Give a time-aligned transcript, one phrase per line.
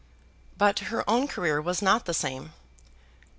[0.57, 2.53] But her own career was not the same.